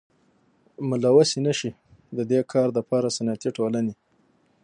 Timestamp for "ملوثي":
0.89-1.39